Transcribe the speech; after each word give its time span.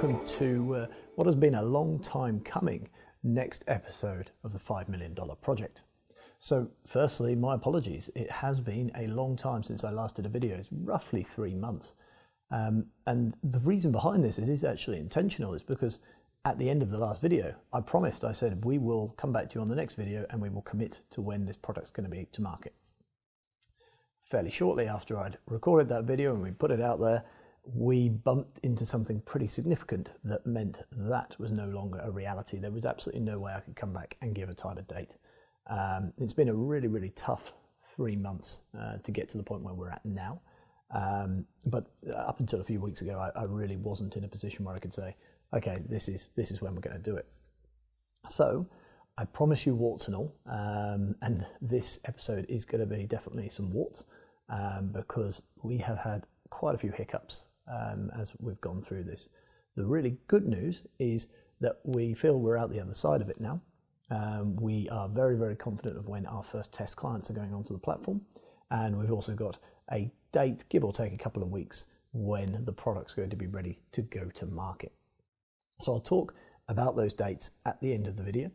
welcome 0.00 0.24
to 0.24 0.76
uh, 0.76 0.86
what 1.16 1.26
has 1.26 1.34
been 1.34 1.56
a 1.56 1.62
long 1.62 1.98
time 1.98 2.38
coming 2.44 2.88
next 3.24 3.64
episode 3.66 4.30
of 4.44 4.52
the 4.52 4.58
$5 4.60 4.88
million 4.88 5.12
project. 5.42 5.82
So, 6.38 6.68
firstly, 6.86 7.34
my 7.34 7.56
apologies. 7.56 8.08
It 8.14 8.30
has 8.30 8.60
been 8.60 8.92
a 8.96 9.08
long 9.08 9.34
time 9.34 9.64
since 9.64 9.82
I 9.82 9.90
last 9.90 10.14
did 10.14 10.24
a 10.24 10.28
video. 10.28 10.56
It's 10.56 10.68
roughly 10.70 11.26
three 11.34 11.52
months. 11.52 11.94
Um, 12.52 12.86
and 13.08 13.34
the 13.42 13.58
reason 13.58 13.90
behind 13.90 14.22
this 14.22 14.38
it 14.38 14.48
is 14.48 14.62
actually 14.62 14.98
intentional, 14.98 15.52
is 15.52 15.64
because 15.64 15.98
at 16.44 16.60
the 16.60 16.70
end 16.70 16.80
of 16.80 16.90
the 16.90 16.98
last 16.98 17.20
video, 17.20 17.56
I 17.72 17.80
promised, 17.80 18.22
I 18.22 18.30
said, 18.30 18.64
we 18.64 18.78
will 18.78 19.16
come 19.18 19.32
back 19.32 19.50
to 19.50 19.54
you 19.56 19.62
on 19.62 19.68
the 19.68 19.74
next 19.74 19.94
video 19.94 20.24
and 20.30 20.40
we 20.40 20.48
will 20.48 20.62
commit 20.62 21.00
to 21.10 21.20
when 21.20 21.44
this 21.44 21.56
product's 21.56 21.90
going 21.90 22.08
to 22.08 22.16
be 22.16 22.28
to 22.30 22.40
market. 22.40 22.72
Fairly 24.30 24.52
shortly 24.52 24.86
after 24.86 25.18
I'd 25.18 25.38
recorded 25.48 25.88
that 25.88 26.04
video 26.04 26.34
and 26.34 26.42
we 26.44 26.52
put 26.52 26.70
it 26.70 26.80
out 26.80 27.00
there, 27.00 27.24
we 27.74 28.08
bumped 28.08 28.58
into 28.62 28.86
something 28.86 29.20
pretty 29.20 29.46
significant 29.46 30.12
that 30.24 30.46
meant 30.46 30.80
that 30.92 31.34
was 31.38 31.52
no 31.52 31.66
longer 31.68 32.00
a 32.02 32.10
reality. 32.10 32.58
There 32.58 32.70
was 32.70 32.86
absolutely 32.86 33.20
no 33.20 33.38
way 33.38 33.52
I 33.52 33.60
could 33.60 33.76
come 33.76 33.92
back 33.92 34.16
and 34.22 34.34
give 34.34 34.48
a 34.48 34.54
time 34.54 34.78
and 34.78 34.88
date. 34.88 35.16
Um, 35.68 36.12
it's 36.18 36.32
been 36.32 36.48
a 36.48 36.54
really, 36.54 36.88
really 36.88 37.10
tough 37.10 37.52
three 37.94 38.16
months 38.16 38.60
uh, 38.78 38.96
to 39.02 39.10
get 39.10 39.28
to 39.30 39.38
the 39.38 39.44
point 39.44 39.62
where 39.62 39.74
we're 39.74 39.90
at 39.90 40.04
now. 40.04 40.40
Um, 40.94 41.44
but 41.66 41.86
up 42.16 42.40
until 42.40 42.60
a 42.60 42.64
few 42.64 42.80
weeks 42.80 43.02
ago, 43.02 43.18
I, 43.18 43.40
I, 43.40 43.44
really 43.44 43.76
wasn't 43.76 44.16
in 44.16 44.24
a 44.24 44.28
position 44.28 44.64
where 44.64 44.74
I 44.74 44.78
could 44.78 44.94
say, 44.94 45.14
okay, 45.52 45.78
this 45.86 46.08
is 46.08 46.30
this 46.34 46.50
is 46.50 46.62
when 46.62 46.74
we're 46.74 46.80
going 46.80 46.96
to 46.96 47.02
do 47.02 47.16
it. 47.16 47.26
So 48.28 48.66
I 49.18 49.26
promise 49.26 49.66
you 49.66 49.74
warts 49.74 50.06
and 50.06 50.16
all, 50.16 50.34
um, 50.46 51.14
and 51.20 51.44
this 51.60 52.00
episode 52.06 52.46
is 52.48 52.64
going 52.64 52.80
to 52.80 52.86
be 52.86 53.04
definitely 53.04 53.50
some 53.50 53.70
warts 53.70 54.04
um, 54.48 54.90
because 54.94 55.42
we 55.62 55.76
have 55.76 55.98
had 55.98 56.24
quite 56.48 56.74
a 56.74 56.78
few 56.78 56.90
hiccups 56.90 57.42
um, 57.70 58.10
as 58.18 58.32
we've 58.38 58.60
gone 58.60 58.82
through 58.82 59.04
this. 59.04 59.28
The 59.76 59.84
really 59.84 60.16
good 60.26 60.46
news 60.46 60.82
is 60.98 61.28
that 61.60 61.80
we 61.84 62.14
feel 62.14 62.38
we're 62.38 62.56
out 62.56 62.70
the 62.70 62.80
other 62.80 62.94
side 62.94 63.20
of 63.20 63.28
it 63.28 63.40
now. 63.40 63.60
Um, 64.10 64.56
we 64.56 64.88
are 64.90 65.08
very, 65.08 65.36
very 65.36 65.56
confident 65.56 65.98
of 65.98 66.08
when 66.08 66.26
our 66.26 66.42
first 66.42 66.72
test 66.72 66.96
clients 66.96 67.30
are 67.30 67.34
going 67.34 67.52
onto 67.52 67.74
the 67.74 67.78
platform. 67.78 68.22
And 68.70 68.98
we've 68.98 69.12
also 69.12 69.34
got 69.34 69.58
a 69.92 70.10
date, 70.32 70.64
give 70.68 70.84
or 70.84 70.92
take 70.92 71.12
a 71.12 71.18
couple 71.18 71.42
of 71.42 71.50
weeks, 71.50 71.86
when 72.12 72.64
the 72.64 72.72
product's 72.72 73.14
going 73.14 73.30
to 73.30 73.36
be 73.36 73.46
ready 73.46 73.78
to 73.92 74.02
go 74.02 74.28
to 74.34 74.46
market. 74.46 74.92
So 75.80 75.94
I'll 75.94 76.00
talk 76.00 76.34
about 76.68 76.96
those 76.96 77.12
dates 77.12 77.52
at 77.66 77.80
the 77.80 77.92
end 77.92 78.06
of 78.06 78.16
the 78.16 78.22
video. 78.22 78.50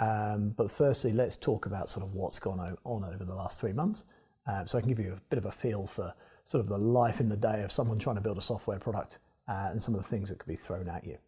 Um, 0.00 0.54
but 0.56 0.70
firstly, 0.70 1.12
let's 1.12 1.36
talk 1.36 1.66
about 1.66 1.88
sort 1.88 2.04
of 2.04 2.14
what's 2.14 2.38
gone 2.38 2.76
on 2.84 3.04
over 3.04 3.24
the 3.24 3.34
last 3.34 3.60
three 3.60 3.72
months. 3.72 4.04
Uh, 4.46 4.64
so 4.66 4.76
I 4.76 4.80
can 4.80 4.90
give 4.90 4.98
you 4.98 5.12
a 5.12 5.20
bit 5.30 5.38
of 5.38 5.46
a 5.46 5.52
feel 5.52 5.86
for 5.86 6.12
sort 6.44 6.60
of 6.60 6.68
the 6.68 6.78
life 6.78 7.20
in 7.20 7.28
the 7.28 7.36
day 7.36 7.62
of 7.62 7.72
someone 7.72 7.98
trying 7.98 8.16
to 8.16 8.22
build 8.22 8.38
a 8.38 8.42
software 8.42 8.78
product 8.78 9.18
uh, 9.48 9.68
and 9.70 9.82
some 9.82 9.94
of 9.94 10.02
the 10.02 10.08
things 10.08 10.28
that 10.28 10.38
could 10.38 10.48
be 10.48 10.56
thrown 10.56 10.88
at 10.88 11.04
you. 11.06 11.18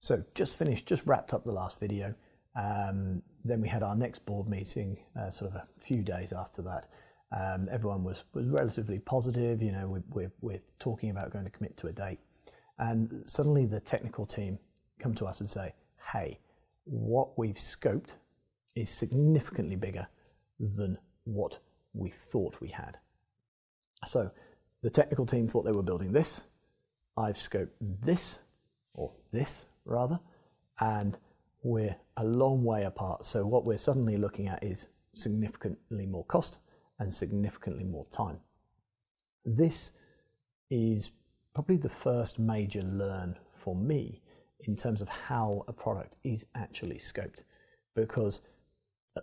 So 0.00 0.22
just 0.34 0.56
finished, 0.56 0.86
just 0.86 1.06
wrapped 1.06 1.32
up 1.32 1.44
the 1.44 1.52
last 1.52 1.78
video. 1.78 2.14
Um, 2.56 3.22
then 3.44 3.60
we 3.60 3.68
had 3.68 3.82
our 3.82 3.94
next 3.94 4.26
board 4.26 4.48
meeting 4.48 4.98
uh, 5.18 5.30
sort 5.30 5.50
of 5.50 5.56
a 5.56 5.66
few 5.78 6.02
days 6.02 6.32
after 6.32 6.62
that. 6.62 6.86
Um, 7.34 7.68
everyone 7.70 8.04
was, 8.04 8.24
was 8.34 8.46
relatively 8.48 8.98
positive. 8.98 9.62
You 9.62 9.72
know, 9.72 9.88
we, 9.88 10.00
we're, 10.10 10.32
we're 10.40 10.60
talking 10.78 11.10
about 11.10 11.32
going 11.32 11.44
to 11.44 11.50
commit 11.50 11.76
to 11.78 11.86
a 11.88 11.92
date. 11.92 12.18
And 12.78 13.22
suddenly 13.26 13.64
the 13.64 13.80
technical 13.80 14.26
team 14.26 14.58
come 14.98 15.14
to 15.14 15.26
us 15.26 15.40
and 15.40 15.48
say, 15.48 15.72
hey, 16.12 16.38
what 16.84 17.38
we've 17.38 17.56
scoped 17.56 18.14
is 18.74 18.90
significantly 18.90 19.76
bigger 19.76 20.06
than 20.58 20.98
what 21.24 21.58
we 21.94 22.10
thought 22.10 22.60
we 22.60 22.68
had. 22.68 22.98
So 24.04 24.30
the 24.82 24.90
technical 24.90 25.26
team 25.26 25.48
thought 25.48 25.64
they 25.64 25.72
were 25.72 25.82
building 25.82 26.12
this. 26.12 26.42
I've 27.16 27.36
scoped 27.36 27.70
this, 27.80 28.40
or 28.94 29.12
this 29.32 29.66
rather, 29.84 30.18
and 30.80 31.18
we're 31.62 31.96
a 32.16 32.24
long 32.24 32.64
way 32.64 32.84
apart. 32.84 33.24
So 33.24 33.46
what 33.46 33.64
we're 33.64 33.78
suddenly 33.78 34.16
looking 34.16 34.48
at 34.48 34.62
is 34.62 34.88
significantly 35.14 36.06
more 36.06 36.24
cost 36.24 36.58
and 36.98 37.12
significantly 37.12 37.84
more 37.84 38.06
time. 38.10 38.38
This 39.44 39.92
is 40.70 41.10
probably 41.54 41.76
the 41.76 41.88
first 41.88 42.38
major 42.38 42.82
learn 42.82 43.36
for 43.54 43.76
me 43.76 44.22
in 44.60 44.76
terms 44.76 45.02
of 45.02 45.08
how 45.08 45.64
a 45.68 45.72
product 45.72 46.16
is 46.24 46.46
actually 46.54 46.96
scoped 46.96 47.42
because 47.94 48.40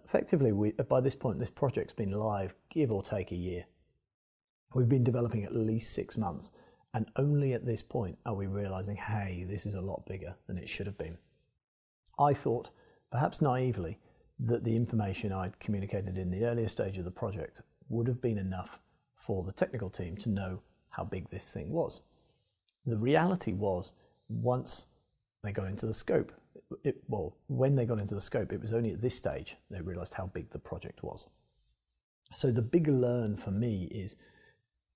effectively 0.06 0.52
we, 0.52 0.72
by 0.72 1.02
this 1.02 1.16
point 1.16 1.40
this 1.40 1.50
project's 1.50 1.94
been 1.94 2.12
live 2.12 2.53
give 2.69 2.92
or 2.92 3.02
take 3.02 3.31
a 3.31 3.36
year 3.36 3.66
We've 4.74 4.90
been 4.90 5.03
developing 5.03 5.44
at 5.44 5.56
least 5.56 5.94
six 5.94 6.18
months, 6.18 6.52
and 6.94 7.09
only 7.16 7.53
at 7.53 7.66
this 7.66 7.81
point 7.81 8.18
are 8.25 8.35
we 8.35 8.47
realizing, 8.47 8.96
hey, 8.96 9.46
this 9.50 9.66
is 9.66 9.75
a 9.75 9.81
lot 9.81 10.06
bigger 10.06 10.35
than 10.47 10.57
it 10.57 10.69
should 10.69 10.85
have 10.85 10.97
been. 10.97 11.18
I 12.19 12.34
thought, 12.34 12.69
perhaps 13.12 13.41
naively, 13.41 13.97
that 14.40 14.63
the 14.63 14.75
information 14.75 15.31
I'd 15.31 15.59
communicated 15.59 16.18
in 16.18 16.31
the 16.31 16.46
earlier 16.46 16.68
stage 16.68 16.97
of 16.97 17.06
the 17.06 17.12
project 17.12 17.62
would 17.90 18.07
have 18.07 18.22
been 18.22 18.38
enough 18.38 18.80
for 19.16 19.44
the 19.44 19.52
technical 19.52 19.90
team 19.90 20.16
to 20.18 20.30
know 20.30 20.62
how 20.90 21.03
big 21.03 21.30
this 21.30 21.50
thing 21.50 21.72
was. 21.72 22.01
The 22.86 22.97
reality 22.97 23.53
was, 23.53 23.94
once 24.30 24.86
they 25.44 25.51
got 25.51 25.68
into 25.68 25.86
the 25.86 25.94
scope, 25.94 26.31
it, 26.84 26.97
well, 27.07 27.36
when 27.47 27.75
they 27.75 27.86
got 27.86 28.00
into 28.00 28.16
the 28.16 28.22
scope, 28.22 28.53
it 28.53 28.62
was 28.62 28.74
only 28.74 28.94
at 28.94 29.01
this 29.01 29.16
stage 29.16 29.57
they 29.69 29.81
realized 29.81 30.13
how 30.13 30.28
big 30.28 30.51
the 30.51 30.59
project 30.59 31.03
was. 31.03 31.28
So 32.34 32.51
the 32.51 32.62
big 32.62 32.88
learn 32.88 33.38
for 33.38 33.51
me 33.51 33.86
is 33.91 34.16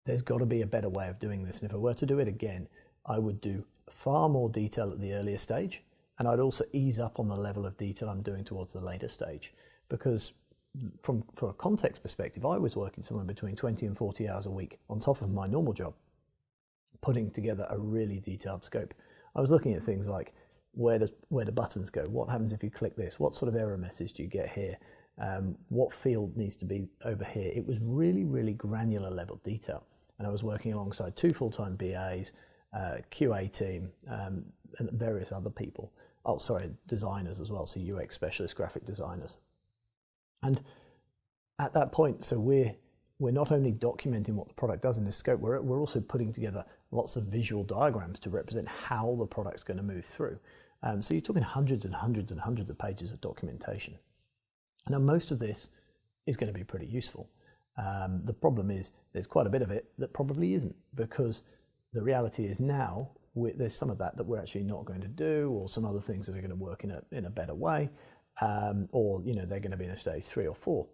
there's 0.06 0.22
got 0.22 0.40
to 0.40 0.46
be 0.46 0.62
a 0.62 0.68
better 0.68 0.90
way 0.90 1.08
of 1.08 1.20
doing 1.20 1.44
this. 1.44 1.62
And 1.62 1.70
if 1.70 1.76
I 1.76 1.80
were 1.80 1.94
to 1.94 2.06
do 2.06 2.20
it 2.20 2.28
again, 2.28 2.68
I 3.06 3.20
would 3.20 3.42
do 3.42 3.66
far 3.90 4.30
more 4.30 4.50
detail 4.50 4.92
at 4.92 5.00
the 5.00 5.14
earlier 5.14 5.38
stage, 5.38 5.84
and 6.20 6.28
I'd 6.28 6.40
also 6.40 6.66
ease 6.74 7.00
up 7.00 7.20
on 7.20 7.28
the 7.28 7.36
level 7.36 7.66
of 7.66 7.78
detail 7.78 8.10
I'm 8.10 8.22
doing 8.22 8.44
towards 8.44 8.74
the 8.74 8.82
later 8.82 9.08
stage. 9.08 9.54
Because 9.90 10.34
from, 11.02 11.24
from 11.36 11.50
a 11.50 11.54
context 11.54 12.02
perspective, 12.02 12.46
I 12.46 12.58
was 12.58 12.76
working 12.76 13.04
somewhere 13.04 13.26
between 13.26 13.56
20 13.56 13.86
and 13.86 13.98
40 13.98 14.28
hours 14.28 14.46
a 14.46 14.52
week 14.52 14.80
on 14.90 15.00
top 15.00 15.22
of 15.22 15.32
my 15.32 15.48
normal 15.48 15.74
job, 15.74 15.94
putting 17.02 17.32
together 17.32 17.68
a 17.70 17.78
really 17.78 18.20
detailed 18.20 18.64
scope. 18.64 18.94
I 19.36 19.42
was 19.42 19.52
looking 19.52 19.74
at 19.74 19.84
things 19.84 20.08
like 20.08 20.34
where 20.76 20.98
does 20.98 21.12
where 21.30 21.46
do 21.46 21.52
buttons 21.52 21.90
go? 21.90 22.04
What 22.10 22.30
happens 22.30 22.52
if 22.52 22.64
you 22.64 22.72
click 22.72 22.96
this? 22.96 23.20
What 23.20 23.36
sort 23.36 23.50
of 23.50 23.56
error 23.56 23.78
message 23.78 24.14
do 24.14 24.24
you 24.24 24.30
get 24.30 24.50
here? 24.50 24.78
Um, 25.20 25.56
what 25.70 25.94
field 25.94 26.36
needs 26.36 26.56
to 26.58 26.66
be 26.66 26.88
over 27.06 27.24
here? 27.24 27.52
It 27.56 27.66
was 27.66 27.78
really, 27.80 28.24
really 28.24 28.54
granular 28.54 29.12
level 29.12 29.40
detail 29.44 29.84
and 30.24 30.30
I 30.30 30.32
was 30.32 30.42
working 30.42 30.72
alongside 30.72 31.18
two 31.18 31.32
full-time 31.32 31.76
BAs, 31.76 32.32
uh, 32.74 33.00
QA 33.12 33.52
team, 33.52 33.92
um, 34.10 34.46
and 34.80 34.90
various 34.92 35.34
other 35.34 35.50
people. 35.50 35.92
Oh, 36.26 36.38
sorry, 36.38 36.70
designers 36.88 37.42
as 37.42 37.52
well, 37.52 37.66
so 37.66 37.82
UX 37.82 38.16
specialists, 38.16 38.54
graphic 38.54 38.86
designers. 38.86 39.36
And 40.42 40.64
at 41.60 41.74
that 41.74 41.92
point, 41.92 42.24
so 42.24 42.40
we're 42.40 42.74
we're 43.20 43.32
not 43.32 43.52
only 43.52 43.74
documenting 43.74 44.36
what 44.36 44.48
the 44.48 44.54
product 44.54 44.82
does 44.82 44.98
in 44.98 45.06
this 45.06 45.18
scope, 45.18 45.40
we're, 45.40 45.62
we're 45.62 45.80
also 45.80 46.00
putting 46.00 46.34
together 46.34 46.66
lots 46.92 47.16
of 47.16 47.24
visual 47.26 47.64
diagrams 47.64 48.20
to 48.20 48.30
represent 48.30 48.68
how 48.68 49.16
the 49.20 49.26
product's 49.26 49.64
going 49.64 49.78
to 49.78 49.84
move 49.84 50.04
through. 50.04 50.38
Um, 50.82 51.02
so 51.02 51.14
you're 51.14 51.22
talking 51.22 51.44
hundreds 51.44 51.86
and 51.86 51.94
hundreds 51.94 52.32
and 52.32 52.42
hundreds 52.42 52.70
of 52.70 52.78
pages 52.78 53.12
of 53.12 53.22
documentation. 53.22 53.96
Now, 54.90 55.00
most 55.00 55.32
of 55.32 55.40
this 55.40 55.70
is 56.26 56.38
going 56.38 56.52
to 56.52 56.58
be 56.58 56.66
pretty 56.66 56.88
useful. 56.88 57.30
Um, 57.78 58.22
the 58.24 58.34
problem 58.34 58.70
is 58.70 58.92
there's 59.14 59.28
quite 59.28 59.48
a 59.48 59.50
bit 59.50 59.62
of 59.62 59.72
it 59.72 59.92
that 59.98 60.14
probably 60.14 60.54
isn't 60.54 60.76
because 60.96 61.44
the 61.94 62.02
reality 62.02 62.46
is 62.46 62.60
now 62.60 63.10
there's 63.36 63.76
some 63.76 63.90
of 63.90 63.98
that 63.98 64.16
that 64.16 64.26
we're 64.26 64.40
actually 64.40 64.64
not 64.64 64.86
going 64.86 65.02
to 65.02 65.08
do 65.08 65.50
or 65.52 65.68
some 65.68 65.86
other 65.86 66.00
things 66.02 66.28
that 66.28 66.36
are 66.36 66.42
going 66.42 66.50
to 66.50 66.56
work 66.56 66.84
in 66.84 66.92
a, 66.92 67.02
in 67.12 67.26
a 67.26 67.30
better 67.32 67.56
way 67.56 67.90
um, 68.42 68.88
or 68.92 69.22
you 69.24 69.34
know 69.34 69.46
they're 69.46 69.60
going 69.60 69.72
to 69.72 69.78
be 69.78 69.86
in 69.86 69.92
a 69.92 69.96
stage 69.96 70.26
three 70.26 70.48
or 70.48 70.56
four. 70.56 70.88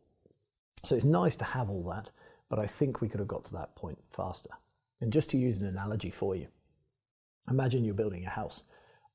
So 0.83 0.95
it's 0.95 1.05
nice 1.05 1.35
to 1.37 1.43
have 1.43 1.69
all 1.69 1.83
that, 1.93 2.09
but 2.49 2.59
I 2.59 2.67
think 2.67 3.01
we 3.01 3.09
could 3.09 3.19
have 3.19 3.27
got 3.27 3.45
to 3.45 3.53
that 3.53 3.75
point 3.75 3.97
faster. 4.15 4.51
And 5.01 5.11
just 5.11 5.29
to 5.31 5.37
use 5.37 5.59
an 5.59 5.67
analogy 5.67 6.09
for 6.09 6.35
you, 6.35 6.47
imagine 7.49 7.83
you're 7.83 7.93
building 7.93 8.25
a 8.25 8.29
house. 8.29 8.63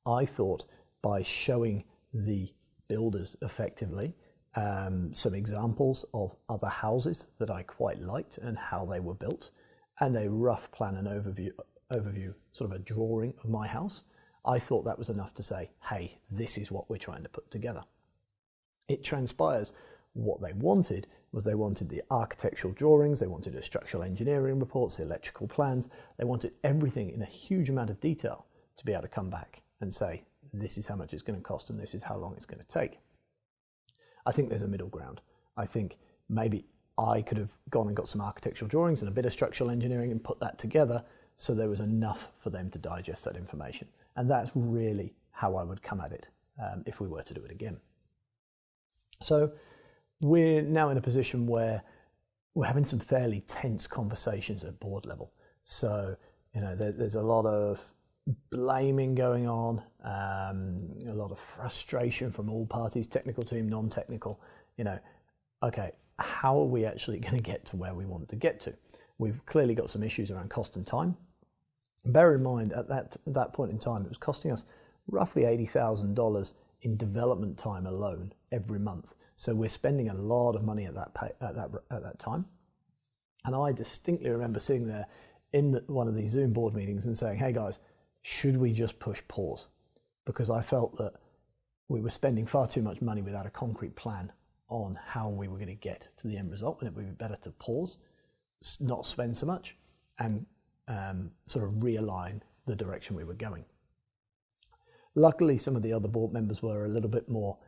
I 0.07 0.25
thought 0.25 0.65
by 1.03 1.23
showing 1.23 1.85
the 2.13 2.53
builders 2.89 3.37
effectively 3.43 4.15
um, 4.57 5.13
some 5.13 5.35
examples 5.35 6.05
of 6.15 6.35
other 6.49 6.69
houses 6.69 7.27
that 7.39 7.51
I 7.51 7.63
quite 7.63 8.01
liked 8.01 8.39
and 8.39 8.57
how 8.57 8.85
they 8.85 9.01
were 9.01 9.15
built, 9.15 9.51
and 10.01 10.17
a 10.17 10.31
rough 10.31 10.71
plan 10.73 10.97
and 10.97 11.09
overview, 11.09 11.51
overview, 11.93 12.35
sort 12.53 12.71
of 12.71 12.77
a 12.77 12.81
drawing 12.81 13.35
of 13.43 13.51
my 13.51 13.67
house. 13.67 14.03
I 14.45 14.59
thought 14.59 14.85
that 14.85 14.99
was 14.99 15.09
enough 15.09 15.35
to 15.35 15.43
say, 15.43 15.71
hey, 15.89 16.19
this 16.31 16.59
is 16.59 16.71
what 16.71 16.89
we're 16.91 16.99
trying 16.99 17.23
to 17.23 17.29
put 17.29 17.51
together. 17.51 17.83
It 18.89 19.03
transpires 19.03 19.73
what 20.13 20.41
they 20.41 20.53
wanted 20.53 21.07
was 21.33 21.45
they 21.45 21.55
wanted 21.55 21.89
the 21.89 22.03
architectural 22.11 22.73
drawings, 22.75 23.19
they 23.19 23.27
wanted 23.27 23.55
the 23.55 23.63
structural 23.63 24.05
engineering 24.05 24.61
reports, 24.61 24.97
the 24.97 25.03
electrical 25.03 25.49
plans, 25.49 25.89
they 26.17 26.25
wanted 26.25 26.53
everything 26.63 27.11
in 27.11 27.23
a 27.23 27.27
huge 27.27 27.71
amount 27.71 27.91
of 27.91 28.01
detail 28.01 28.47
to 28.77 28.85
be 28.85 28.93
able 28.93 29.03
to 29.03 29.09
come 29.09 29.31
back 29.31 29.63
and 29.81 29.93
say, 29.93 30.23
this 30.53 30.79
is 30.79 30.87
how 30.87 30.95
much 30.95 31.13
it's 31.13 31.23
going 31.23 31.39
to 31.39 31.43
cost 31.43 31.71
and 31.71 31.81
this 31.81 31.95
is 31.95 32.03
how 32.03 32.17
long 32.17 32.35
it's 32.35 32.47
going 32.47 32.61
to 32.61 32.67
take. 32.67 33.01
I 34.27 34.33
think 34.33 34.49
there's 34.49 34.63
a 34.63 34.69
middle 34.69 34.89
ground. 34.89 35.21
I 35.57 35.67
think 35.67 35.97
maybe 36.29 36.67
I 36.99 37.23
could 37.23 37.39
have 37.39 37.51
gone 37.71 37.89
and 37.89 37.97
got 37.97 38.09
some 38.09 38.21
architectural 38.21 38.69
drawings 38.69 39.01
and 39.01 39.09
a 39.09 39.13
bit 39.13 39.27
of 39.27 39.33
structural 39.33 39.71
engineering 39.71 40.13
and 40.13 40.23
put 40.23 40.41
that 40.41 40.59
together 40.59 41.05
so 41.37 41.55
there 41.55 41.69
was 41.69 41.81
enough 41.81 42.29
for 42.39 42.51
them 42.51 42.71
to 42.71 42.79
digest 42.79 43.25
that 43.25 43.37
information. 43.37 43.89
And 44.17 44.31
that's 44.31 44.53
really 44.55 45.15
how 45.33 45.57
I 45.57 45.65
would 45.65 45.83
come 45.83 46.01
at 46.01 46.13
it 46.13 46.27
um, 46.63 46.85
if 46.87 47.01
we 47.01 47.09
were 47.09 47.23
to 47.23 47.35
do 47.35 47.43
it 47.45 47.51
again. 47.51 47.77
So 49.21 49.53
we're 50.21 50.63
now 50.63 50.91
in 50.91 50.97
a 50.97 51.01
position 51.01 51.47
where 51.47 51.83
we're 52.55 52.67
having 52.67 52.85
some 52.85 53.01
fairly 53.01 53.41
tense 53.43 53.89
conversations 53.89 54.63
at 54.63 54.79
board 54.79 55.07
level. 55.07 55.33
So, 55.65 56.17
you 56.55 56.61
know, 56.61 56.77
there, 56.77 56.93
there's 56.93 57.17
a 57.17 57.23
lot 57.23 57.47
of 57.47 57.81
blaming 58.51 59.15
going 59.15 59.49
on, 59.49 59.83
um, 60.03 60.89
a 61.09 61.15
lot 61.15 61.31
of 61.31 61.39
frustration 61.39 62.31
from 62.31 62.51
all 62.51 62.67
parties, 62.67 63.07
technical 63.07 63.43
team, 63.43 63.69
non 63.69 63.89
technical. 63.89 64.41
You 64.77 64.85
know, 64.85 64.99
okay, 65.63 65.93
how 66.19 66.59
are 66.59 66.67
we 66.67 66.85
actually 66.85 67.19
going 67.21 67.37
to 67.37 67.43
get 67.43 67.65
to 67.67 67.77
where 67.77 67.95
we 67.95 68.07
want 68.07 68.29
to 68.29 68.37
get 68.37 68.61
to? 68.61 68.75
We've 69.19 69.45
clearly 69.47 69.75
got 69.75 69.91
some 69.91 70.03
issues 70.03 70.31
around 70.31 70.51
cost 70.51 70.77
and 70.77 70.87
time. 70.87 71.17
Bear 72.07 72.35
in 72.35 72.43
mind, 72.43 72.73
at 72.73 72.89
that, 72.89 73.17
at 73.27 73.35
that 73.35 73.53
point 73.53 73.71
in 73.71 73.79
time, 73.79 74.03
it 74.05 74.09
was 74.09 74.19
costing 74.19 74.51
us 74.51 74.65
roughly 75.07 75.43
$80,000 75.43 76.53
in 76.83 76.97
development 76.97 77.57
time 77.57 77.87
alone 77.87 78.33
every 78.53 78.79
month. 78.79 79.15
So 79.37 79.55
we're 79.55 79.69
spending 79.69 80.09
a 80.09 80.15
lot 80.15 80.55
of 80.55 80.63
money 80.63 80.85
at 80.85 80.95
that, 80.95 81.15
pay, 81.15 81.31
at 81.41 81.55
that, 81.55 81.71
at 81.91 82.03
that 82.03 82.19
time. 82.19 82.47
And 83.45 83.55
I 83.55 83.73
distinctly 83.73 84.31
remember 84.31 84.61
sitting 84.61 84.87
there 84.87 85.07
in 85.53 85.73
the, 85.73 85.85
one 85.87 86.09
of 86.09 86.15
these 86.15 86.31
Zoom 86.31 86.53
board 86.53 86.75
meetings 86.75 87.07
and 87.07 87.17
saying, 87.17 87.39
hey 87.39 87.53
guys, 87.53 87.79
should 88.25 88.57
we 88.57 88.73
just 88.73 88.99
push 88.99 89.21
pause? 89.29 89.67
Because 90.25 90.49
I 90.49 90.63
felt 90.63 90.97
that 90.97 91.13
we 91.89 92.01
were 92.01 92.09
spending 92.09 92.47
far 92.47 92.67
too 92.67 92.81
much 92.81 93.03
money 93.03 93.21
without 93.21 93.45
a 93.45 93.51
concrete 93.51 93.95
plan 93.97 94.33
on 94.71 94.99
how 95.07 95.29
we 95.29 95.47
were 95.47 95.59
going 95.59 95.69
to 95.69 95.75
get 95.75 96.09
to 96.17 96.27
the 96.27 96.39
end 96.39 96.51
result, 96.51 96.79
and 96.81 96.89
it 96.89 96.97
would 96.97 97.07
be 97.07 97.13
better 97.13 97.37
to 97.43 97.51
pause, 97.51 97.99
not 98.81 99.05
spend 99.05 99.37
so 99.37 99.45
much, 99.45 99.77
and 100.19 100.47
um, 100.89 101.33
sort 101.47 101.67
of 101.67 101.73
realign 101.75 102.41
the 102.67 102.75
direction 102.75 103.15
we 103.15 103.25
were 103.25 103.35
going. 103.35 103.67
Luckily, 105.15 105.59
some 105.59 105.77
of 105.77 105.83
the 105.83 105.93
other 105.93 106.09
board 106.09 106.33
members 106.33 106.63
were 106.63 106.87
a 106.87 106.89
little 106.89 107.11
bit 107.11 107.29
more 107.29 107.59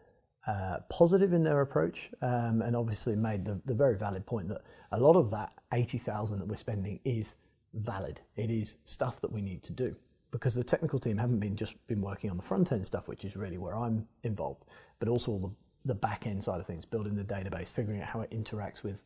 uh, 0.47 0.79
positive 0.89 1.35
in 1.35 1.45
their 1.45 1.61
approach, 1.61 2.09
um, 2.23 2.63
and 2.63 2.75
obviously 2.75 3.15
made 3.15 3.45
the, 3.45 3.61
the 3.67 3.75
very 3.75 3.99
valid 3.99 4.25
point 4.25 4.49
that 4.49 4.63
a 4.91 4.99
lot 4.99 5.17
of 5.17 5.31
that 5.33 5.53
80,000 5.75 6.39
that 6.39 6.49
we're 6.49 6.57
spending 6.57 6.99
is 7.05 7.35
valid. 7.75 8.23
It 8.37 8.51
is 8.51 8.77
stuff 8.85 9.21
that 9.21 9.31
we 9.31 9.43
need 9.43 9.63
to 9.65 9.75
do 9.75 9.97
because 10.37 10.55
the 10.55 10.63
technical 10.63 10.99
team 10.99 11.17
haven't 11.17 11.39
been 11.39 11.57
just 11.57 11.75
been 11.87 12.03
working 12.03 12.29
on 12.31 12.37
the 12.37 12.43
front 12.43 12.71
end 12.71 12.85
stuff, 12.85 13.09
which 13.09 13.25
is 13.25 13.37
really 13.37 13.57
where 13.57 13.75
I'm 13.75 14.07
involved, 14.23 14.65
but 14.99 15.09
also 15.09 15.33
all 15.33 15.39
the, 15.39 15.51
the 15.87 15.95
back 15.95 16.27
end 16.27 16.45
side 16.45 16.61
of 16.61 16.67
things, 16.67 16.85
building 16.85 17.17
the 17.17 17.25
database, 17.25 17.69
figuring 17.69 18.03
out 18.03 18.09
how 18.09 18.21
it 18.21 18.31
interacts 18.31 18.83
with 18.83 19.01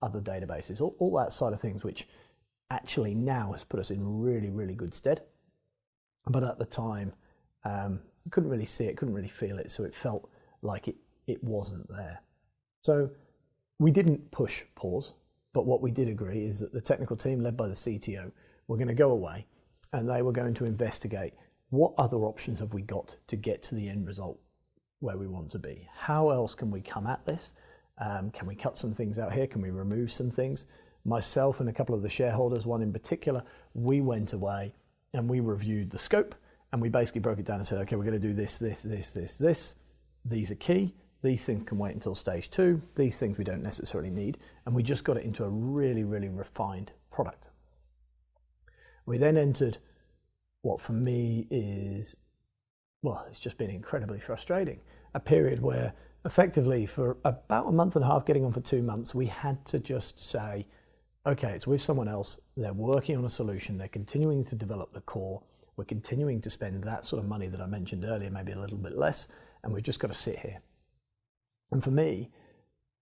other 0.00 0.20
databases, 0.20 0.80
all, 0.80 0.94
all 1.00 1.16
that 1.16 1.32
side 1.32 1.52
of 1.52 1.60
things, 1.60 1.82
which 1.82 2.06
actually 2.70 3.14
now 3.16 3.50
has 3.50 3.64
put 3.64 3.80
us 3.80 3.90
in 3.90 4.20
really, 4.20 4.48
really 4.48 4.74
good 4.74 4.94
stead. 4.94 5.22
But 6.28 6.44
at 6.44 6.58
the 6.58 6.64
time, 6.64 7.12
um, 7.64 7.98
couldn't 8.30 8.50
really 8.50 8.66
see 8.66 8.84
it, 8.84 8.96
couldn't 8.96 9.14
really 9.14 9.28
feel 9.28 9.58
it, 9.58 9.72
so 9.72 9.82
it 9.82 9.94
felt 9.94 10.30
like 10.62 10.86
it, 10.86 10.96
it 11.26 11.42
wasn't 11.42 11.88
there. 11.88 12.20
So 12.82 13.10
we 13.80 13.90
didn't 13.90 14.30
push 14.30 14.62
pause, 14.76 15.14
but 15.52 15.66
what 15.66 15.82
we 15.82 15.90
did 15.90 16.08
agree 16.08 16.44
is 16.44 16.60
that 16.60 16.72
the 16.72 16.80
technical 16.80 17.16
team, 17.16 17.40
led 17.40 17.56
by 17.56 17.66
the 17.66 17.74
CTO, 17.74 18.30
were 18.68 18.76
going 18.76 18.86
to 18.86 18.94
go 18.94 19.10
away 19.10 19.46
and 19.92 20.08
they 20.08 20.22
were 20.22 20.32
going 20.32 20.54
to 20.54 20.64
investigate 20.64 21.34
what 21.70 21.94
other 21.98 22.18
options 22.18 22.60
have 22.60 22.74
we 22.74 22.82
got 22.82 23.16
to 23.26 23.36
get 23.36 23.62
to 23.64 23.74
the 23.74 23.88
end 23.88 24.06
result 24.06 24.38
where 25.00 25.16
we 25.16 25.26
want 25.26 25.50
to 25.50 25.58
be? 25.58 25.88
How 25.96 26.30
else 26.30 26.54
can 26.54 26.70
we 26.70 26.80
come 26.80 27.06
at 27.06 27.24
this? 27.26 27.54
Um, 27.98 28.30
can 28.30 28.46
we 28.46 28.54
cut 28.54 28.78
some 28.78 28.94
things 28.94 29.18
out 29.18 29.32
here? 29.32 29.46
Can 29.46 29.62
we 29.62 29.70
remove 29.70 30.12
some 30.12 30.30
things? 30.30 30.66
Myself 31.04 31.60
and 31.60 31.68
a 31.68 31.72
couple 31.72 31.94
of 31.94 32.02
the 32.02 32.08
shareholders, 32.08 32.66
one 32.66 32.82
in 32.82 32.92
particular, 32.92 33.42
we 33.74 34.00
went 34.00 34.32
away 34.32 34.74
and 35.12 35.28
we 35.28 35.40
reviewed 35.40 35.90
the 35.90 35.98
scope 35.98 36.34
and 36.72 36.82
we 36.82 36.88
basically 36.88 37.20
broke 37.20 37.38
it 37.38 37.46
down 37.46 37.58
and 37.58 37.66
said, 37.66 37.78
okay, 37.78 37.96
we're 37.96 38.04
going 38.04 38.20
to 38.20 38.26
do 38.28 38.34
this, 38.34 38.58
this, 38.58 38.82
this, 38.82 39.10
this, 39.10 39.36
this. 39.36 39.74
These 40.24 40.50
are 40.50 40.56
key. 40.56 40.94
These 41.22 41.44
things 41.44 41.64
can 41.66 41.78
wait 41.78 41.94
until 41.94 42.14
stage 42.14 42.50
two. 42.50 42.82
These 42.96 43.18
things 43.18 43.38
we 43.38 43.44
don't 43.44 43.62
necessarily 43.62 44.10
need. 44.10 44.38
And 44.66 44.74
we 44.74 44.82
just 44.82 45.04
got 45.04 45.16
it 45.16 45.24
into 45.24 45.44
a 45.44 45.48
really, 45.48 46.04
really 46.04 46.28
refined 46.28 46.92
product. 47.10 47.50
We 49.06 49.18
then 49.18 49.36
entered 49.36 49.78
what 50.62 50.80
for 50.80 50.92
me 50.92 51.46
is, 51.50 52.16
well, 53.02 53.24
it's 53.28 53.38
just 53.38 53.56
been 53.56 53.70
incredibly 53.70 54.20
frustrating. 54.20 54.80
A 55.14 55.20
period 55.20 55.62
where 55.62 55.94
effectively 56.24 56.86
for 56.86 57.16
about 57.24 57.68
a 57.68 57.72
month 57.72 57.96
and 57.96 58.04
a 58.04 58.08
half, 58.08 58.26
getting 58.26 58.44
on 58.44 58.52
for 58.52 58.60
two 58.60 58.82
months, 58.82 59.14
we 59.14 59.26
had 59.26 59.64
to 59.66 59.78
just 59.78 60.18
say, 60.18 60.66
okay, 61.24 61.52
it's 61.52 61.66
with 61.66 61.80
someone 61.80 62.08
else. 62.08 62.40
They're 62.56 62.72
working 62.72 63.16
on 63.16 63.24
a 63.24 63.30
solution. 63.30 63.78
They're 63.78 63.88
continuing 63.88 64.44
to 64.44 64.56
develop 64.56 64.92
the 64.92 65.00
core. 65.00 65.42
We're 65.76 65.84
continuing 65.84 66.40
to 66.40 66.50
spend 66.50 66.82
that 66.84 67.04
sort 67.04 67.22
of 67.22 67.28
money 67.28 67.48
that 67.48 67.60
I 67.60 67.66
mentioned 67.66 68.04
earlier, 68.04 68.30
maybe 68.30 68.52
a 68.52 68.60
little 68.60 68.78
bit 68.78 68.96
less, 68.96 69.28
and 69.62 69.72
we've 69.72 69.82
just 69.82 70.00
got 70.00 70.10
to 70.10 70.16
sit 70.16 70.38
here. 70.38 70.60
And 71.70 71.82
for 71.82 71.90
me, 71.90 72.30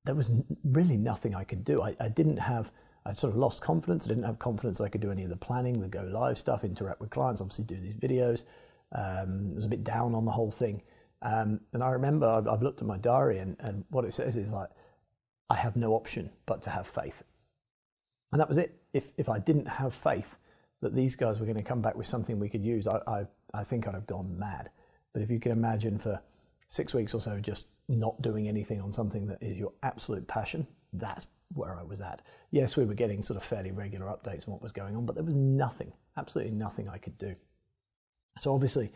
there 0.05 0.15
was 0.15 0.31
really 0.65 0.97
nothing 0.97 1.35
I 1.35 1.45
could 1.45 1.65
do. 1.65 1.83
I, 1.83 1.97
I 2.01 2.09
didn't 2.09 2.39
have 2.39 2.71
I 3.07 3.13
sort 3.13 3.33
of 3.33 3.39
lost 3.39 3.63
confidence. 3.63 4.07
I 4.07 4.09
didn't 4.09 4.25
have 4.25 4.39
confidence 4.39 4.81
I 4.81 4.89
could 4.89 5.01
do 5.01 5.11
any 5.11 5.25
of 5.25 5.31
the 5.31 5.37
planning, 5.37 5.81
the 5.81 5.89
go 5.89 6.09
live 6.11 6.39
stuff, 6.39 6.65
interact 6.65 7.01
with 7.01 7.11
clients, 7.11 7.41
obviously 7.41 7.65
do 7.65 7.77
these 7.77 7.95
videos. 7.95 8.45
Um, 8.93 9.51
I 9.53 9.57
was 9.57 9.65
a 9.65 9.69
bit 9.69 9.85
down 9.85 10.15
on 10.15 10.25
the 10.25 10.31
whole 10.31 10.51
thing. 10.51 10.83
Um, 11.21 11.61
and 11.73 11.83
I 11.83 11.91
remember 11.91 12.27
I've, 12.27 12.49
I've, 12.49 12.63
looked 12.63 12.81
at 12.81 12.87
my 12.87 12.99
diary 12.99 13.39
and, 13.39 13.57
and 13.61 13.85
what 13.91 14.05
it 14.05 14.13
says 14.13 14.37
is 14.37 14.51
like, 14.51 14.69
I 15.49 15.57
have 15.57 15.75
no 15.75 15.95
option 15.95 16.31
but 16.47 16.63
to 16.63 16.71
have 16.71 16.87
faith. 16.87 17.23
And 18.33 18.41
that 18.41 18.49
was 18.49 18.59
it. 18.59 18.79
If, 18.93 19.05
if 19.17 19.29
I 19.29 19.39
didn't 19.39 19.67
have 19.67 19.95
faith 19.95 20.37
that 20.83 20.95
these 20.95 21.15
guys 21.15 21.41
were 21.41 21.47
going 21.47 21.57
to 21.57 21.65
come 21.65 21.81
back 21.81 21.97
with 21.97 22.07
something 22.07 22.39
we 22.39 22.49
could 22.49 22.65
use, 22.65 22.87
I, 22.87 23.01
I, 23.07 23.27
I 23.55 23.65
think 23.65 23.87
I'd 23.87 23.95
have 23.95 24.07
gone 24.07 24.39
mad. 24.39 24.71
But 25.13 25.23
if 25.23 25.31
you 25.31 25.41
can 25.41 25.53
imagine 25.53 25.99
for 25.99 26.21
six 26.69 26.93
weeks 26.93 27.15
or 27.15 27.21
so 27.21 27.39
just 27.41 27.69
not 27.89 28.21
doing 28.21 28.49
anything 28.49 28.81
on 28.81 28.93
something 28.93 29.27
that 29.29 29.39
is 29.41 29.57
your 29.57 29.73
absolute 29.83 30.27
passion, 30.27 30.67
that's 30.93 31.27
where 31.53 31.79
I 31.79 31.83
was 31.83 32.01
at. 32.01 32.23
Yes, 32.51 32.77
we 32.77 32.85
were 32.85 32.95
getting 32.95 33.23
sort 33.23 33.37
of 33.37 33.45
fairly 33.45 33.71
regular 33.71 34.07
updates 34.07 34.49
on 34.49 34.53
what 34.53 34.63
was 34.63 34.73
going 34.73 34.97
on, 34.97 35.07
but 35.07 35.15
there 35.15 35.25
was 35.25 35.35
nothing, 35.35 35.93
absolutely 36.17 36.53
nothing 36.53 36.89
I 36.89 36.99
could 36.99 37.19
do. 37.19 37.35
So 38.39 38.55
obviously, 38.55 38.93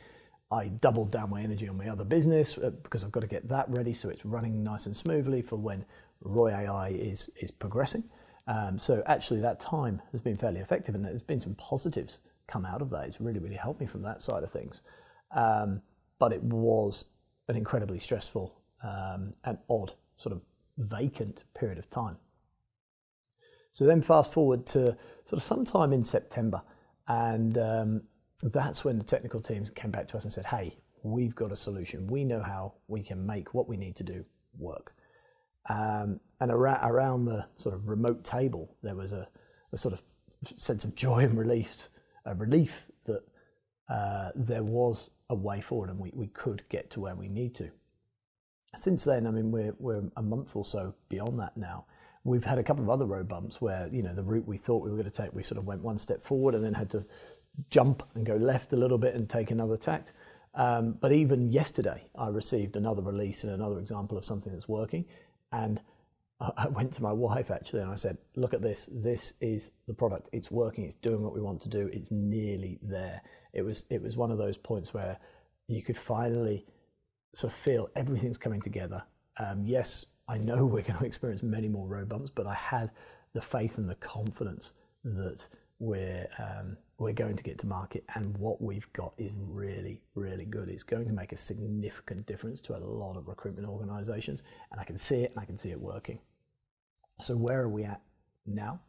I 0.51 0.69
doubled 0.69 1.11
down 1.11 1.31
my 1.31 1.43
energy 1.43 1.69
on 1.69 1.77
my 1.77 1.89
other 1.89 2.05
business 2.05 2.57
uh, 2.59 2.71
because 2.71 3.05
I've 3.05 3.13
got 3.13 3.21
to 3.21 3.27
get 3.27 3.49
that 3.49 3.69
ready 3.69 3.93
so 3.93 4.09
it's 4.09 4.25
running 4.25 4.63
nice 4.63 4.87
and 4.87 4.97
smoothly 4.97 5.43
for 5.43 5.57
when 5.57 5.85
Roi 6.21 6.51
AI 6.51 6.89
is 6.89 7.31
is 7.41 7.51
progressing. 7.51 8.05
Um, 8.47 8.79
so 8.79 9.03
actually, 9.07 9.41
that 9.41 9.61
time 9.61 10.01
has 10.13 10.21
been 10.21 10.37
fairly 10.37 10.61
effective, 10.61 10.95
and 10.95 11.05
there's 11.05 11.23
been 11.23 11.41
some 11.41 11.55
positives 11.57 12.19
come 12.47 12.65
out 12.65 12.81
of 12.81 12.91
that. 12.91 13.07
It's 13.07 13.21
really 13.21 13.39
really 13.39 13.57
helped 13.57 13.81
me 13.81 13.87
from 13.87 14.03
that 14.03 14.23
side 14.23 14.43
of 14.43 14.51
things. 14.51 14.83
Um, 15.31 15.83
but 16.19 16.33
it 16.33 16.43
was 16.43 17.05
an 17.49 17.57
incredibly 17.57 17.99
stressful 17.99 18.55
um, 18.83 19.35
and 19.45 19.59
odd 19.69 19.93
sort 20.17 20.33
of 20.33 20.41
vacant 20.79 21.45
period 21.55 21.79
of 21.79 21.89
time. 21.91 22.17
So 23.79 23.87
then 23.87 24.03
fast 24.03 24.33
forward 24.33 24.67
to 24.67 24.97
sort 25.25 25.35
of 25.35 25.43
sometime 25.45 25.93
in 25.93 26.03
September, 26.03 26.61
and 27.07 27.57
um, 27.59 28.03
that's 28.43 28.85
when 28.85 28.99
the 28.99 29.05
technical 29.05 29.41
teams 29.41 29.71
came 29.71 29.93
back 29.93 30.09
to 30.09 30.17
us 30.17 30.25
and 30.25 30.33
said, 30.33 30.47
"Hey, 30.47 30.77
we've 31.05 31.37
got 31.37 31.53
a 31.53 31.57
solution. 31.57 32.09
We 32.09 32.25
know 32.25 32.43
how 32.43 32.75
we 32.89 33.05
can 33.05 33.25
make 33.25 33.55
what 33.55 33.69
we 33.69 33.77
need 33.77 33.95
to 33.95 34.03
do 34.03 34.25
work." 34.59 34.95
Um, 35.71 36.19
and 36.41 36.51
around, 36.51 36.91
around 36.91 37.27
the 37.27 37.47
sort 37.55 37.73
of 37.73 37.89
remote 37.89 38.25
table, 38.25 38.75
there 38.83 38.97
was 38.97 39.13
a, 39.13 39.29
a 39.73 39.77
sort 39.77 39.95
of 39.95 40.03
sense 40.57 40.85
of 40.85 40.97
joy 40.97 41.21
and 41.21 41.39
relief, 41.39 41.89
a 42.27 42.35
relief 42.35 42.87
that 43.07 43.23
uh, 43.89 44.31
there 44.35 44.65
was 44.65 45.11
a 45.31 45.37
way 45.37 45.61
forward 45.61 45.89
and 45.89 46.01
we, 46.01 46.11
we 46.17 46.27
could 46.27 46.65
get 46.69 46.91
to 46.91 47.01
where 47.01 47.15
we 47.15 47.29
need 47.29 47.55
to. 47.55 47.71
Since 48.75 49.05
then, 49.05 49.25
I 49.25 49.31
mean, 49.31 49.53
we're, 49.53 49.77
we're 49.79 50.03
a 50.17 50.23
month 50.23 50.57
or 50.57 50.65
so 50.65 50.97
beyond 51.09 51.39
that 51.39 51.57
now. 51.57 51.85
We've 52.29 52.45
had 52.45 52.59
a 52.59 52.63
couple 52.63 52.85
of 52.85 52.91
other 52.91 53.07
road 53.07 53.29
bumps 53.29 53.61
where, 53.61 53.89
you 53.91 54.03
know, 54.03 54.15
the 54.15 54.23
route 54.23 54.47
we 54.47 54.59
thought 54.59 54.83
we 54.83 54.91
were 54.91 54.97
going 54.97 55.11
to 55.11 55.17
take, 55.17 55.35
we 55.35 55.43
sort 55.43 55.59
of 55.59 55.67
went 55.67 55.83
one 55.83 55.99
step 55.99 56.23
forward 56.23 56.55
and 56.55 56.63
then 56.63 56.75
had 56.75 56.91
to 56.91 57.05
jump 57.71 58.03
and 58.15 58.25
go 58.25 58.37
left 58.37 58.73
a 58.73 58.77
little 58.77 58.99
bit 58.99 59.15
and 59.15 59.29
take 59.29 59.51
another 59.51 59.77
tact. 59.77 60.13
Um, 60.55 60.93
but 61.01 61.13
even 61.13 61.51
yesterday, 61.51 62.05
I 62.17 62.29
received 62.29 62.77
another 62.77 63.03
release 63.03 63.45
and 63.45 63.53
another 63.53 63.79
example 63.79 64.19
of 64.19 64.25
something 64.25 64.53
that's 64.53 64.69
working. 64.69 65.05
And 65.53 65.81
I 66.41 66.69
went 66.69 66.93
to 66.93 67.03
my 67.03 67.13
wife 67.13 67.51
actually 67.51 67.83
and 67.83 67.91
I 67.91 67.97
said, 67.97 68.19
Look 68.37 68.55
at 68.55 68.63
this. 68.63 68.89
This 68.93 69.35
is 69.41 69.73
the 69.87 69.95
product. 69.95 70.29
It's 70.33 70.51
working. 70.51 70.85
It's 70.85 70.95
doing 70.95 71.23
what 71.23 71.35
we 71.35 71.41
want 71.41 71.61
to 71.63 71.69
do. 71.69 71.89
It's 71.93 72.11
nearly 72.11 72.79
there. 72.83 73.23
It 73.53 73.63
was, 73.63 73.85
it 73.91 74.03
was 74.03 74.17
one 74.17 74.31
of 74.31 74.39
those 74.39 74.57
points 74.57 74.93
where 74.93 75.19
you 75.67 75.83
could 75.83 75.99
finally 75.99 76.67
sort 77.35 77.53
of 77.53 77.59
feel 77.59 77.91
everything's 77.97 78.39
coming 78.39 78.61
together. 78.61 79.03
Um, 79.39 79.65
yes, 79.65 80.07
I 80.29 80.39
know 80.39 80.65
we're 80.65 80.83
going 80.83 80.99
to 80.99 81.05
experience 81.05 81.43
many 81.43 81.69
more 81.69 81.87
road 81.87 82.09
bumps, 82.09 82.31
but 82.31 82.47
I 82.47 82.55
had 82.55 82.91
the 83.33 83.41
faith 83.41 83.79
and 83.79 83.89
the 83.89 83.95
confidence 83.97 84.75
that 85.05 85.47
we're 85.79 86.29
um, 86.39 86.77
we're 86.99 87.13
going 87.13 87.37
to 87.37 87.45
get 87.45 87.59
to 87.59 87.67
market, 87.67 88.05
and 88.17 88.37
what 88.37 88.61
we've 88.61 88.93
got 88.93 89.13
is 89.17 89.31
really, 89.37 90.03
really 90.17 90.45
good. 90.45 90.69
It's 90.69 90.83
going 90.83 91.07
to 91.07 91.13
make 91.13 91.31
a 91.33 91.37
significant 91.37 92.27
difference 92.27 92.61
to 92.63 92.77
a 92.77 92.79
lot 92.79 93.17
of 93.17 93.29
recruitment 93.29 93.69
organisations, 93.69 94.43
and 94.73 94.81
I 94.81 94.85
can 94.85 94.99
see 94.99 95.23
it, 95.23 95.31
and 95.31 95.41
I 95.41 95.45
can 95.45 95.57
see 95.57 95.71
it 95.71 95.81
working. 95.81 96.19
So 97.21 97.37
where 97.37 97.61
are 97.63 97.69
we 97.69 97.85
at 97.85 98.01
now? 98.47 98.81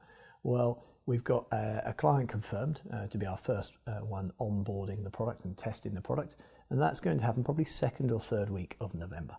Well, 0.41 0.83
We've 1.09 1.23
got 1.23 1.47
a, 1.51 1.81
a 1.87 1.93
client 1.93 2.29
confirmed 2.29 2.81
uh, 2.93 3.07
to 3.07 3.17
be 3.17 3.25
our 3.25 3.39
first 3.39 3.73
uh, 3.87 3.93
one 3.93 4.31
onboarding 4.39 5.03
the 5.03 5.09
product 5.09 5.43
and 5.43 5.57
testing 5.57 5.95
the 5.95 6.01
product, 6.01 6.35
and 6.69 6.79
that's 6.79 6.99
going 6.99 7.17
to 7.17 7.23
happen 7.23 7.43
probably 7.43 7.65
second 7.65 8.11
or 8.11 8.19
third 8.19 8.47
week 8.47 8.77
of 8.79 8.93
November. 8.93 9.35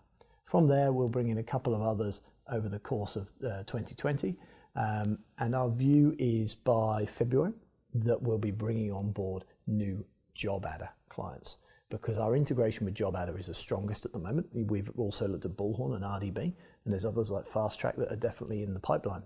From 0.51 0.67
there, 0.67 0.91
we'll 0.91 1.07
bring 1.07 1.29
in 1.29 1.37
a 1.37 1.43
couple 1.43 1.73
of 1.73 1.81
others 1.81 2.23
over 2.51 2.67
the 2.67 2.77
course 2.77 3.15
of 3.15 3.29
uh, 3.41 3.63
2020, 3.63 4.35
um, 4.75 5.17
and 5.39 5.55
our 5.55 5.69
view 5.69 6.13
is 6.19 6.53
by 6.53 7.05
February 7.05 7.53
that 7.93 8.21
we'll 8.21 8.37
be 8.37 8.51
bringing 8.51 8.91
on 8.91 9.13
board 9.13 9.45
new 9.65 10.03
JobAdder 10.37 10.89
clients 11.07 11.59
because 11.89 12.17
our 12.17 12.35
integration 12.35 12.83
with 12.83 12.95
JobAdder 12.95 13.39
is 13.39 13.47
the 13.47 13.53
strongest 13.53 14.05
at 14.05 14.11
the 14.11 14.19
moment. 14.19 14.45
We've 14.51 14.91
also 14.97 15.25
looked 15.25 15.45
at 15.45 15.55
Bullhorn 15.55 15.95
and 15.95 16.03
RDB, 16.03 16.37
and 16.39 16.53
there's 16.83 17.05
others 17.05 17.31
like 17.31 17.47
FastTrack 17.47 17.95
that 17.95 18.11
are 18.11 18.17
definitely 18.17 18.63
in 18.63 18.73
the 18.73 18.79
pipeline. 18.81 19.23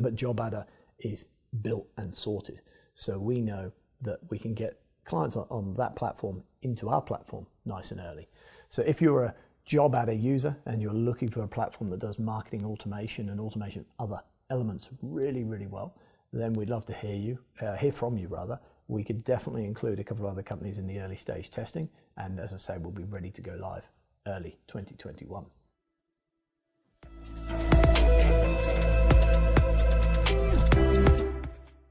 But 0.00 0.16
JobAdder 0.16 0.66
is 0.98 1.28
built 1.62 1.86
and 1.96 2.12
sorted, 2.12 2.60
so 2.92 3.20
we 3.20 3.40
know 3.40 3.70
that 4.00 4.18
we 4.30 4.40
can 4.40 4.54
get 4.54 4.80
clients 5.04 5.36
on, 5.36 5.46
on 5.48 5.74
that 5.76 5.94
platform 5.94 6.42
into 6.62 6.88
our 6.88 7.02
platform 7.02 7.46
nice 7.64 7.92
and 7.92 8.00
early. 8.00 8.26
So 8.68 8.82
if 8.82 9.00
you're 9.00 9.22
a 9.26 9.34
JobAdder 9.68 10.20
user 10.20 10.56
and 10.66 10.82
you're 10.82 10.92
looking 10.92 11.28
for 11.28 11.42
a 11.42 11.48
platform 11.48 11.90
that 11.90 12.00
does 12.00 12.18
marketing 12.18 12.64
automation 12.64 13.30
and 13.30 13.40
automation 13.40 13.84
other 13.98 14.20
elements 14.50 14.88
really, 15.02 15.42
really 15.42 15.66
well, 15.66 15.94
then 16.32 16.52
we'd 16.52 16.68
love 16.68 16.84
to 16.86 16.92
hear 16.92 17.14
you, 17.14 17.38
uh, 17.62 17.74
hear 17.76 17.92
from 17.92 18.18
you 18.18 18.28
rather. 18.28 18.58
We 18.88 19.02
could 19.02 19.24
definitely 19.24 19.64
include 19.64 20.00
a 20.00 20.04
couple 20.04 20.26
of 20.26 20.32
other 20.32 20.42
companies 20.42 20.78
in 20.78 20.86
the 20.86 21.00
early 21.00 21.16
stage 21.16 21.50
testing, 21.50 21.88
and 22.18 22.38
as 22.38 22.52
I 22.52 22.58
say, 22.58 22.76
we'll 22.78 22.92
be 22.92 23.04
ready 23.04 23.30
to 23.30 23.40
go 23.40 23.56
live 23.58 23.88
early 24.26 24.58
2021. 24.68 25.46